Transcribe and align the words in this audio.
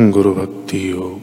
गुरु 0.00 0.34
भक्ति 0.34 0.90
योग। 0.90 1.20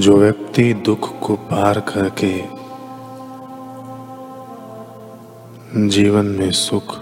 जो 0.00 0.16
व्यक्ति 0.16 0.74
दुख 0.74 1.20
को 1.20 1.36
पार 1.36 1.80
करके 1.80 2.44
जीवन 5.88 6.26
में 6.26 6.50
सुख 6.50 6.96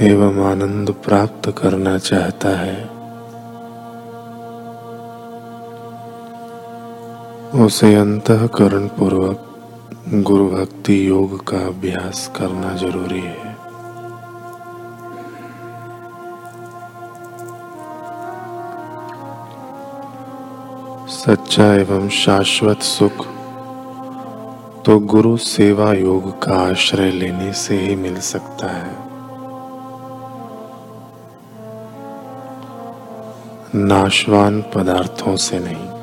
एवं 0.00 0.44
आनंद 0.50 0.90
प्राप्त 0.90 1.54
करना 1.58 1.98
चाहता 1.98 2.48
है 2.48 2.95
उसे 7.56 7.94
अंतकरण 7.94 8.86
पूर्वक 8.88 9.44
गुरु 10.08 10.48
भक्ति 10.48 11.08
योग 11.08 11.44
का 11.48 11.58
अभ्यास 11.58 12.32
करना 12.36 12.74
ज़रूरी 12.76 13.20
है। 13.20 13.54
सच्चा 21.08 21.72
एवं 21.74 22.08
शाश्वत 22.08 22.82
सुख 22.82 23.26
तो 24.84 24.98
गुरु 24.98 25.36
सेवा 25.36 25.92
योग 25.92 26.30
का 26.42 26.58
आश्रय 26.60 27.10
लेने 27.10 27.52
से 27.52 27.80
ही 27.80 27.96
मिल 27.96 28.20
सकता 28.20 28.66
है। 28.66 28.94
नाशवान 33.74 34.62
पदार्थों 34.74 35.36
से 35.36 35.58
नहीं 35.58 35.95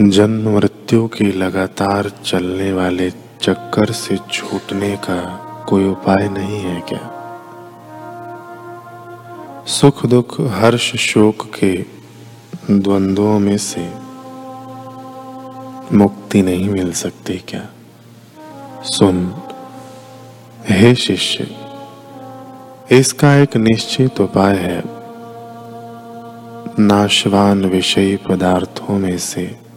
जन्म 0.00 0.56
मृत्यु 0.56 1.08
के 1.08 1.24
लगातार 1.24 2.12
चलने 2.24 2.72
वाले 2.72 3.10
चक्कर 3.42 3.92
से 3.92 4.18
छूटने 4.32 4.96
का 4.96 5.20
कोई 5.68 5.88
उपाय 5.88 6.28
नहीं 6.28 6.60
है 6.60 6.80
क्या? 6.80 7.16
सुख 9.66 10.06
दुख 10.06 10.40
हर्ष 10.40 10.96
शोक 10.96 11.50
के 11.54 11.84
द्वंद्वों 12.70 13.38
में 13.38 13.58
से 13.58 13.92
मुक्ति 15.96 16.42
नहीं 16.42 16.68
मिल 16.68 16.92
सकती 16.92 17.44
क्या? 17.48 17.66
सुन, 18.82 19.34
हे 20.68 20.94
शिष्य, 20.94 21.56
इसका 22.90 23.34
एक 23.34 23.56
निश्चित 23.56 24.20
उपाय 24.20 24.56
है। 24.56 24.82
नाशवान 26.78 27.64
विषयी 27.64 28.16
पदार्थों 28.16 28.98
में 28.98 29.18
से 29.18 29.69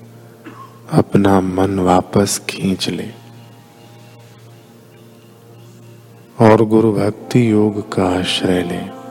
अपना 0.94 1.42
मन 1.42 1.80
वापस 1.80 2.42
खींच 2.50 2.90
ले। 2.90 3.12
और 6.40 6.66
गुरु 6.66 6.94
भक्ति 6.94 7.52
योग 7.52 7.94
का 7.94 8.20
आश्रय 8.20 8.64
ले। 8.64 9.04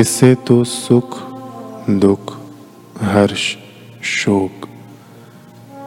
इससे 0.00 0.34
तो 0.34 0.64
सुख, 0.64 1.18
दुख, 1.90 2.36
हर्ष, 3.00 3.56
शोक, 4.02 4.68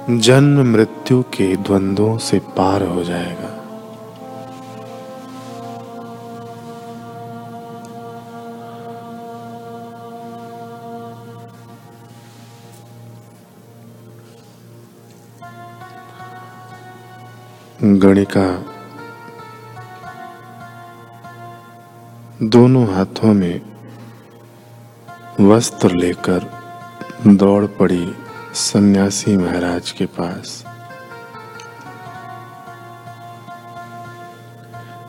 जन्म 0.10 0.72
मृत्यु 0.72 1.22
के 1.22 1.56
द्वंद्वों 1.56 2.18
से 2.18 2.40
पार 2.40 2.84
हो 2.84 3.04
जाएगा। 3.04 3.59
गणिका, 17.84 18.66
दोनों 22.44 22.96
हाथों 22.96 23.34
में 23.34 23.62
वस्त्र 25.42 25.92
लेकर 25.92 26.46
दौड़ 27.28 27.66
पड़ी 27.66 28.16
सन्यासी 28.54 29.38
महाराज 29.38 29.92
के 29.92 30.06
पास। 30.06 30.66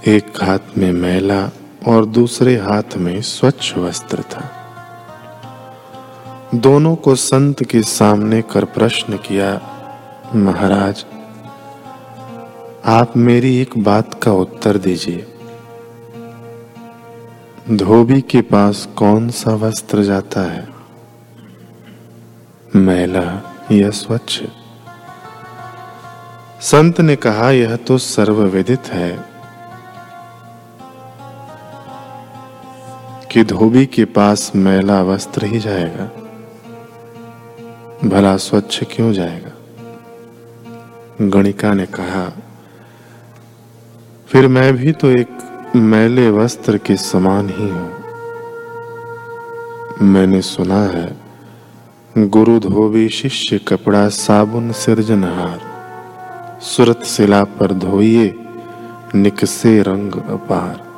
एक 0.08 0.42
हाथ 0.42 0.78
में 0.78 0.92
मैला 0.92 1.50
और 1.88 2.04
दूसरे 2.04 2.56
हाथ 2.56 2.96
में 2.96 3.22
स्वच्छ 3.22 3.76
वस्त्र 3.78 4.22
था। 4.22 4.50
दोनों 6.54 6.96
को 6.96 7.14
संत 7.14 7.64
के 7.64 7.82
सामने 7.82 8.42
कर 8.42 8.64
प्रश्न 8.64 9.16
किया, 9.16 9.60
महाराज 10.34 11.04
आप 12.84 13.16
मेरी 13.16 13.58
एक 13.58 13.78
बात 13.78 14.22
का 14.22 14.32
उत्तर 14.32 14.78
दीजिए। 14.78 15.26
धोबी 17.70 18.20
के 18.20 18.40
पास 18.40 18.88
कौन 18.96 19.30
सा 19.30 19.54
वस्त्र 19.54 20.02
जाता 20.02 20.40
है? 20.40 20.68
मैला 22.76 23.54
या 23.72 23.90
स्वच्छ? 23.90 24.42
संत 26.60 27.00
ने 27.00 27.16
कहा, 27.16 27.50
यह 27.50 27.76
तो 27.76 27.98
सर्वविदित 27.98 28.86
है 28.86 29.24
कि 33.32 33.44
धोबी 33.44 33.86
के 33.86 34.04
पास 34.04 34.52
मैला 34.56 35.02
वस्त्र 35.02 35.44
ही 35.44 35.58
जाएगा। 35.58 36.10
भला 38.08 38.36
स्वच्छ 38.36 38.84
क्यों 38.84 39.12
जाएगा? 39.12 39.50
गणिका 41.22 41.74
ने 41.74 41.86
कहा 41.86 42.32
फिर 44.30 44.46
मैं 44.48 44.72
भी 44.76 44.92
तो 44.92 45.08
एक 45.10 45.28
मैले 45.76 46.28
वस्त्र 46.30 46.78
के 46.78 46.96
समान 46.96 47.48
ही 47.48 47.68
हूँ। 47.68 47.90
मैंने 50.02 50.40
सुना 50.42 50.82
है, 50.86 51.16
गुरु 52.16 52.58
धोबी 52.58 53.08
शिष्य 53.08 53.58
कपड़ा 53.58 54.08
साबुन 54.08 54.70
सिरजनहार 54.72 55.58
सुरत 56.62 57.02
शिला 57.04 57.42
पर 57.44 57.72
धोइए, 57.72 58.34
निकसे 59.14 59.82
रंग 59.82 60.12
अपार। 60.12 60.88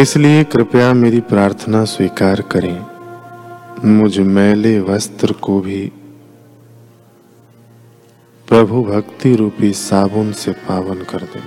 इसलिए 0.00 0.44
कृपया 0.44 0.92
मेरी 0.94 1.20
प्रार्थना 1.20 1.84
स्वीकार 1.84 2.40
करें। 2.40 2.78
मुझ 3.84 4.18
मैले 4.18 4.80
वस्त्र 4.80 5.32
को 5.32 5.60
भी 5.60 5.92
प्रभु 8.48 8.82
भक्ति 8.84 9.34
रूपी 9.36 9.72
साबुन 9.72 10.32
से 10.32 10.52
पावन 10.52 11.02
कर 11.02 11.22
दे। 11.22 11.40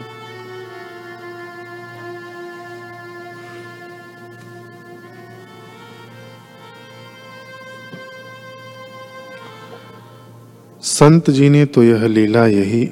संत 10.82 11.30
जी 11.30 11.50
ने 11.50 11.66
तो 11.66 11.84
यह 11.84 12.06
लीला 12.08 12.46
यही 12.48 12.90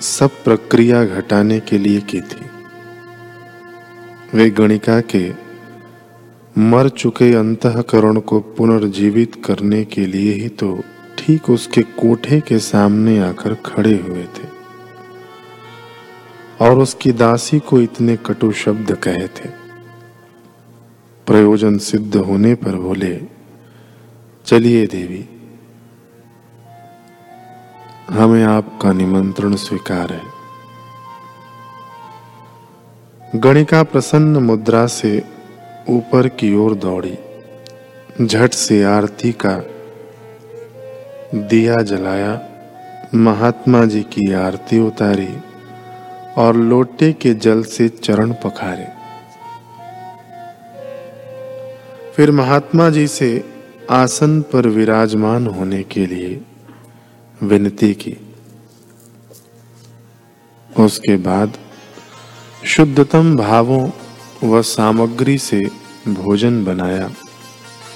सब 0.00 0.30
प्रक्रिया 0.44 1.04
घटाने 1.04 1.58
के 1.60 1.78
लिए 1.78 2.00
की 2.00 2.20
थी। 2.20 2.46
वे 4.34 4.50
गणिका 4.50 5.00
के 5.14 5.24
मर 6.60 6.88
चुके 6.88 7.32
अंतकरण 7.34 8.20
को 8.20 8.40
पुनर्जीवित 8.40 9.42
करने 9.44 9.84
के 9.84 10.06
लिए 10.06 10.32
ही 10.32 10.48
तो 10.48 10.70
ठीक 11.28 11.50
उसके 11.50 11.82
कोठे 11.82 12.40
के 12.40 12.58
सामने 12.58 13.18
आकर 13.18 13.54
खड़े 13.54 13.94
हुए 13.98 14.22
थे 14.24 14.46
और 16.60 16.78
उसकी 16.78 17.12
दासी 17.12 17.58
को 17.58 17.80
इतने 17.80 18.16
कटु 18.16 18.52
शब्द 18.52 18.92
कहे 18.96 19.26
थे। 19.28 19.48
प्रयोजन 21.26 21.78
सिद्ध 21.78 22.16
होने 22.16 22.54
पर 22.54 22.76
बोले, 22.76 23.20
चलिए 24.46 24.86
देवी, 24.86 25.24
हमें 28.10 28.44
आपका 28.44 28.92
निमंत्रण 28.92 29.56
स्वीकार 29.56 30.12
है। 30.12 30.26
गणिका 33.36 33.82
प्रसन्न 33.82 34.36
मुद्रा 34.36 34.86
से 34.86 35.24
ऊपर 35.88 36.28
की 36.28 36.54
ओर 36.54 36.74
दौड़ी, 36.74 37.16
झट 38.22 38.50
से 38.50 38.82
आरती 38.84 39.32
का 39.32 39.56
दिया 41.34 41.76
जलाया, 41.76 42.48
महात्मा 43.14 43.84
जी 43.84 44.02
की 44.02 44.32
आरती 44.32 44.78
उतारी 44.78 45.28
और 46.36 46.56
लोटे 46.56 47.12
के 47.12 47.34
जल 47.34 47.62
से 47.62 47.88
चरण 47.88 48.32
पखारे। 48.32 48.86
फिर 52.12 52.30
महात्मा 52.30 52.90
जी 52.90 53.06
से 53.06 53.44
आसन 53.90 54.40
पर 54.40 54.66
विराजमान 54.66 55.46
होने 55.46 55.82
के 55.82 56.06
लिए 56.06 56.40
विनती 57.42 57.94
की। 57.94 58.16
उसके 60.80 61.16
बाद 61.16 61.52
शुद्धतम 62.64 63.36
भावों 63.36 63.90
व 64.44 64.62
सामग्री 64.62 65.38
से 65.38 65.60
भोजन 66.08 66.64
बनाया। 66.64 67.10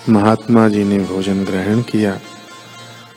महात्मा 0.08 0.68
जी 0.68 0.84
ने 0.84 0.98
भोजन 0.98 1.44
ग्रहण 1.44 1.82
किया। 1.82 2.20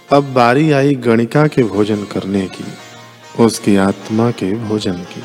अब 0.10 0.24
बारी 0.34 0.72
आई 0.72 0.96
गणिका 0.96 1.48
के 1.48 1.64
भोजन 1.64 2.04
करने 2.04 2.42
की, 2.48 2.64
उसकी 3.44 3.76
आत्मा 3.76 4.32
के 4.32 4.52
भोजन 4.56 4.94
की। 4.94 5.24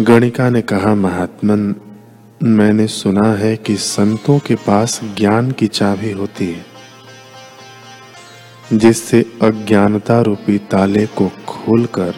गणिका 0.00 0.48
ने 0.50 0.62
कहा, 0.62 0.94
महात्मन, 0.94 1.74
मैंने 2.42 2.86
सुना 2.86 3.32
है 3.34 3.56
कि 3.56 3.76
संतों 3.76 4.38
के 4.38 4.54
पास 4.54 5.00
ज्ञान 5.16 5.50
की 5.52 5.66
चाबी 5.66 6.10
होती 6.10 6.52
है, 6.52 6.64
जिससे 8.72 9.24
अज्ञानता 9.42 10.20
रूपी 10.20 10.58
ताले 10.58 11.06
को 11.06 11.28
खोलकर 11.48 12.14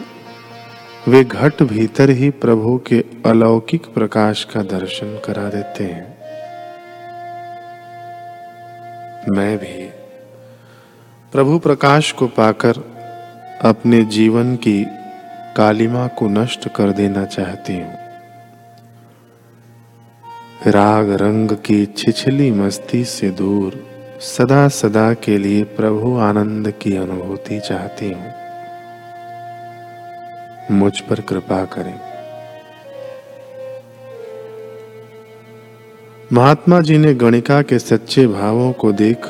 वे 1.07 1.23
घट 1.23 1.63
भीतर 1.63 2.09
ही 2.09 2.29
प्रभु 2.29 2.77
के 2.87 3.03
अलौकिक 3.25 3.85
प्रकाश 3.85 4.43
का 4.43 4.61
दर्शन 4.61 5.19
करा 5.25 5.49
देते 5.49 5.83
हैं। 5.83 6.16
मैं 9.29 9.57
भी 9.57 9.89
प्रभु 11.31 11.59
प्रकाश 11.59 12.11
को 12.11 12.27
पाकर 12.27 12.71
अपने 13.61 14.03
जीवन 14.03 14.55
की 14.55 14.85
कालिमा 15.57 16.07
को 16.07 16.27
नष्ट 16.27 16.69
कर 16.69 16.91
देना 16.91 17.25
चाहती 17.25 17.73
हूँ। 17.73 17.93
राग 20.67 21.11
रंग 21.11 21.51
की 21.51 21.85
छिछली 21.85 22.51
मस्ती 22.51 23.05
से 23.05 23.29
दूर 23.29 23.87
सदा 24.21 24.67
सदा 24.67 25.13
के 25.13 25.37
लिए 25.37 25.63
प्रभु 25.63 26.17
आनंद 26.17 26.71
की 26.71 26.97
अनुभूति 26.97 27.59
चाहती 27.59 28.11
हूँ। 28.11 28.31
मुझ 30.71 30.99
पर 30.99 31.21
कृपा 31.21 31.65
करें। 31.65 32.06
महात्मा 36.33 36.81
जी 36.81 36.97
ने 36.97 37.13
गणिका 37.13 37.61
के 37.61 37.79
सच्चे 37.79 38.27
भावों 38.27 38.71
को 38.73 38.91
देख, 38.91 39.27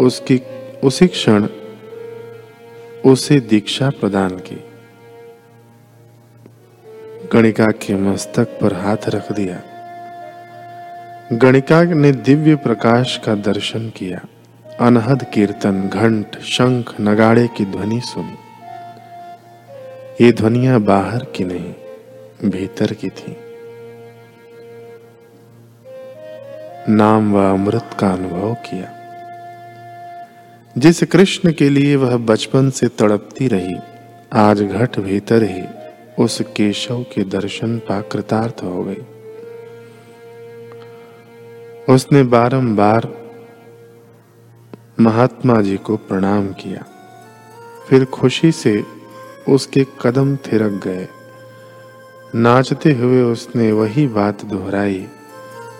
उसकी, 0.00 0.42
उसी 0.84 1.06
क्षण, 1.06 1.46
उसे 3.06 3.40
दीक्षा 3.40 3.90
प्रदान 3.90 4.30
की। 4.30 4.64
गणिका 7.32 7.66
के 7.66 7.94
मस्तक 7.94 8.44
पर 8.44 8.74
हाथ 8.74 8.96
रख 9.08 9.32
दिया। 9.32 9.62
गणिका 11.32 11.82
ने 11.82 12.12
दिव्य 12.12 12.56
प्रकाश 12.56 13.20
का 13.24 13.34
दर्शन 13.34 13.88
किया। 13.88 14.20
अनहद 14.80 15.26
कीर्तन, 15.34 15.82
घंट, 15.82 16.40
शंख, 16.40 16.94
नगाड़े 17.00 17.48
की 17.56 17.64
ध्वनि 17.64 18.00
सुनी। 18.04 18.36
ये 20.24 20.32
ध्वनिया 20.32 20.78
बाहर 20.78 21.24
की 21.24 21.44
नहीं, 21.44 21.74
भीतर 22.50 22.92
की 22.92 23.08
थी। 23.08 23.36
नाम 26.88 27.34
व 27.34 27.52
अमृत 27.52 27.90
का 27.98 28.08
अनुभव 28.08 28.54
किया। 28.54 28.92
जिस 30.78 31.02
कृष्ण 31.02 31.52
के 31.52 31.68
लिए 31.68 31.96
वह 31.96 32.16
बचपन 32.16 32.70
से 32.70 32.88
तड़पती 32.88 33.48
रही, 33.48 33.76
आज 34.32 34.62
घट 34.62 34.98
भीतर 34.98 35.42
ही 35.42 35.62
उस 36.18 36.42
केशव 36.56 37.02
के 37.02 37.24
दर्शन 37.24 37.78
पा 37.78 38.00
कृतार्थ 38.00 38.56
हो 38.62 38.84
गई। 38.84 39.02
उसने 41.94 42.22
बारंबार 42.22 43.08
महात्मा 45.00 45.60
जी 45.60 45.76
को 45.76 45.96
प्रणाम 45.96 46.48
किया। 46.48 46.84
फिर 47.88 48.04
खुशी 48.04 48.52
से 48.52 48.84
उसके 49.48 49.86
कदम 50.02 50.36
थिरक 50.36 50.72
गए। 50.84 51.08
नाचते 52.34 52.92
हुए 52.92 53.22
उसने 53.22 53.72
वही 53.72 54.06
बात 54.06 54.44
दोहराई 54.44 55.06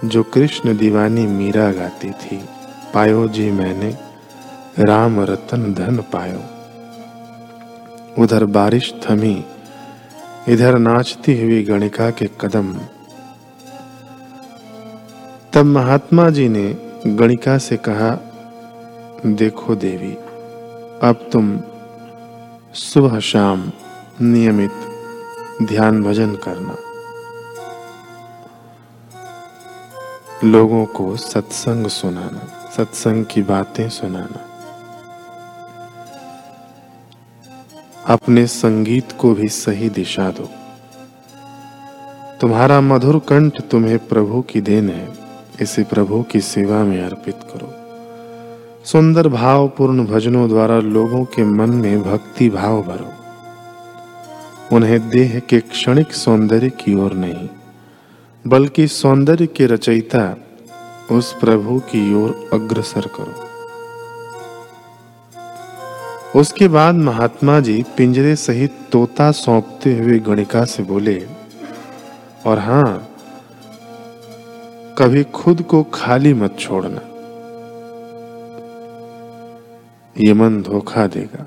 जो 0.05 0.23
कृष्ण 0.23 0.77
दीवानी 0.77 1.27
मीरा 1.27 1.73
गाती 1.73 2.11
थी, 2.11 2.45
पायो 2.95 3.29
जी 3.29 3.51
मैंने, 3.51 3.99
राम 4.79 5.21
रतन 5.21 5.75
धन 5.75 5.97
पायो। 5.97 6.41
उधर 8.23 8.45
बारिश 8.45 8.95
थमी, 9.07 9.45
इधर 10.49 10.79
नाचती 10.79 11.43
हुई 11.43 11.63
गणिका 11.63 12.11
के 12.11 12.31
कदम। 12.41 12.79
तब 15.53 15.65
महात्मा 15.65 16.31
जी 16.31 16.49
ने 16.49 16.77
गणिका 17.07 17.59
से 17.59 17.77
कहा, 17.77 18.19
देखो 19.27 19.75
देवी, 19.75 20.13
अब 21.09 21.29
तुम 21.33 21.61
सुबह 22.75 23.21
शाम 23.21 23.73
नियमित 24.21 24.73
ध्यान 25.63 26.03
भजन 26.03 26.35
करना। 26.35 26.77
लोगों 30.45 30.87
को 30.87 31.17
सत्संग 31.17 31.87
सुनाना, 31.87 32.71
सत्संग 32.77 33.25
की 33.25 33.43
बातें 33.43 33.89
सुनाना। 33.89 34.45
अपने 38.07 38.47
संगीत 38.47 39.13
को 39.13 39.35
भी 39.35 39.49
सही 39.49 39.89
दिशा 39.89 40.31
दो। 40.31 40.51
तुम्हारा 42.41 42.81
मधुर 42.81 43.19
कंठ 43.19 43.63
तुम्हें 43.63 43.99
प्रभु 43.99 44.43
की 44.43 44.61
देन 44.61 44.91
है, 44.91 45.09
इसे 45.61 45.85
प्रभु 45.85 46.23
की 46.23 46.41
सेवा 46.41 46.85
में 46.85 47.05
अर्पित 47.05 47.41
करो। 47.43 47.75
सुंदर 48.85 49.29
भावपूर्ण 49.29 50.07
भजनों 50.07 50.49
द्वारा 50.49 50.79
लोगों 50.79 51.25
के 51.25 51.45
मन 51.45 51.71
में 51.71 52.03
भक्ति 52.03 52.51
भाव 52.51 52.83
भरो। 52.83 53.13
उन्हें 54.77 55.09
देह 55.09 55.39
के 55.39 55.61
क्षणिक 55.61 56.13
सौंदर्य 56.13 56.71
की 56.71 56.95
ओर 56.95 57.13
नहीं 57.13 57.49
बल्कि 58.49 58.87
सौंदर्य 58.89 59.47
के 59.47 59.67
रचयिता 59.67 60.37
उस 61.11 61.33
प्रभु 61.41 61.79
की 61.81 62.03
ओर 62.15 62.51
अग्रसर 62.53 63.07
करो। 63.15 63.35
उसके 66.41 66.69
बाद 66.69 66.95
महात्मा 66.95 67.59
जी 67.61 67.83
पिंजरे 67.97 68.35
सहित 68.37 68.79
तोता 68.93 69.31
सौंपते 69.33 69.97
हुए 69.99 70.19
गणिका 70.19 70.65
से 70.65 70.83
बोले, 70.83 71.19
और 72.47 72.59
हाँ, 72.59 73.09
कभी 74.99 75.23
खुद 75.35 75.63
को 75.63 75.83
खाली 75.95 76.35
मत 76.35 76.57
छोड़ना। 76.59 77.01
ये 80.17 80.33
मन 80.35 80.63
धोखा 80.63 81.07
देगा। 81.07 81.47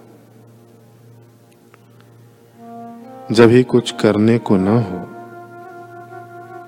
जब 3.32 3.50
ही 3.50 3.64
कुछ 3.64 3.92
करने 3.92 4.38
को 4.38 4.56
न 4.56 4.68
हो 4.68 5.00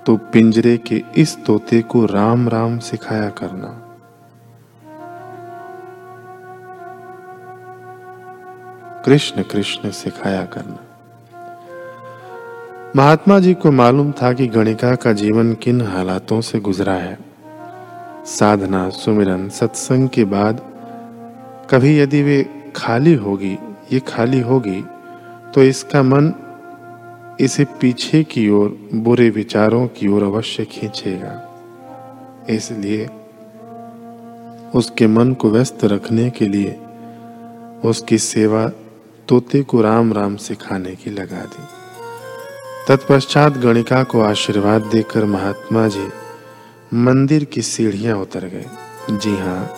तो 0.06 0.16
पिंजरे 0.16 0.76
के 0.76 1.02
इस 1.16 1.36
तोते 1.44 1.82
को 1.82 2.04
राम 2.06 2.48
राम 2.48 2.78
सिखाया 2.78 3.28
करना। 3.30 3.80
कृष्ण 9.04 9.42
कृष्ण 9.42 9.90
सिखाया 9.90 10.44
करना। 10.44 10.78
महात्मा 12.96 13.38
जी 13.38 13.54
को 13.54 13.70
मालूम 13.72 14.12
था 14.12 14.32
कि 14.32 14.46
गणिका 14.46 14.94
का 14.94 15.12
जीवन 15.12 15.54
किन 15.54 15.80
हालातों 15.82 16.40
से 16.40 16.60
गुजरा 16.60 16.92
है। 16.92 17.18
साधना, 18.26 18.88
सुमिरन, 18.90 19.48
सत्संग 19.48 20.08
के 20.08 20.24
बाद 20.24 20.60
कभी 21.70 21.98
यदि 21.98 22.22
वे 22.22 22.72
खाली 22.76 23.14
होगी, 23.14 23.58
ये 23.92 24.00
खाली 24.00 24.40
होगी 24.40 24.84
तो 25.54 25.62
इसका 25.62 26.02
मन 26.02 26.32
इसे 27.40 27.64
पीछे 27.64 28.24
की 28.24 28.50
ओर, 28.50 28.88
बुरे 28.94 29.30
विचारों 29.30 29.86
की 29.86 30.08
ओर 30.08 30.22
अवश्य 30.22 30.64
खींचेगा। 30.64 31.50
इसलिए 32.50 33.06
उसके 34.74 35.06
मन 35.06 35.32
को 35.32 35.50
व्यस्त 35.50 35.84
रखने 35.84 36.30
के 36.30 36.46
लिए 36.46 36.78
उसकी 37.84 38.18
सेवा 38.18 38.68
तोते 39.28 39.62
को 39.62 39.80
राम 39.80 40.12
राम 40.12 40.36
सिखाने 40.36 40.94
की 40.94 41.10
लगा 41.10 41.44
दी। 41.44 41.64
तत्पश्चात 42.88 43.52
गणिका 43.52 44.02
को 44.02 44.20
आशीर्वाद 44.20 44.82
देकर 44.82 45.24
महात्मा 45.24 45.88
जी 45.88 46.08
मंदिर 46.94 47.44
की 47.44 47.62
सीढ़ियाँ 47.62 48.16
उतर 48.18 48.44
गए। 48.44 48.66
जी 49.10 49.36
हाँ 49.36 49.74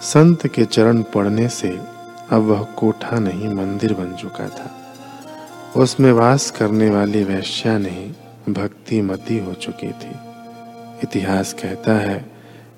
संत 0.00 0.46
के 0.46 0.64
चरण 0.64 1.02
पड़ने 1.02 1.48
से 1.48 1.68
अब 2.30 2.42
वह 2.42 2.62
कोठा 2.62 3.18
नहीं 3.18 3.54
मंदिर 3.54 3.94
बन 3.94 4.14
चुका 4.14 4.48
था। 4.48 4.87
उसमें 5.78 6.12
वास 6.12 6.50
करने 6.50 6.90
वाली 6.90 7.24
वैश्या 7.24 7.78
भक्ति 8.52 9.02
मती 9.02 9.38
हो 9.38 9.52
चुकी 9.52 9.88
थी। 9.88 10.10
इतिहास 11.04 11.52
कहता 11.52 11.92
है 11.92 12.24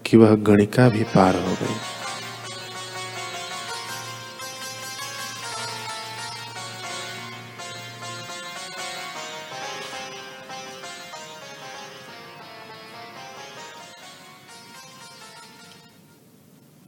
कि 0.06 0.16
वह 0.16 0.34
गणिका 0.34 0.88
भी 0.88 1.02
पार 1.02 1.36
हो 1.36 1.52
गई। 1.52 1.99